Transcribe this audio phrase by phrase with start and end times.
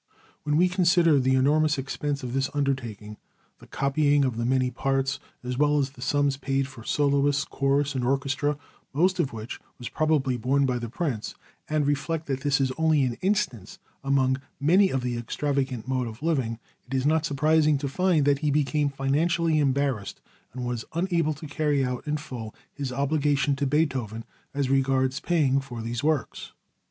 [0.41, 3.17] When we consider the enormous expense of this undertaking,
[3.59, 7.93] the copying of the many parts, as well as the sums paid for soloists, chorus
[7.93, 8.57] and orchestra,
[8.93, 11.35] most of which was probably borne by the Prince,
[11.69, 16.23] and reflect that this is only an instance among many of his extravagant mode of
[16.23, 16.57] living,
[16.87, 20.19] it is not surprising to find that he became financially embarrassed,
[20.51, 25.59] and was unable to carry out in full his obligation to Beethoven as regards paying
[25.61, 26.53] for these works.